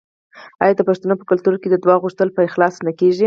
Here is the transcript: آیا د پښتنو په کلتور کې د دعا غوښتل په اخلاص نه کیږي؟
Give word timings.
آیا 0.63 0.73
د 0.77 0.81
پښتنو 0.89 1.13
په 1.19 1.25
کلتور 1.31 1.55
کې 1.61 1.67
د 1.69 1.75
دعا 1.83 1.95
غوښتل 2.03 2.29
په 2.33 2.41
اخلاص 2.47 2.75
نه 2.85 2.91
کیږي؟ 2.99 3.19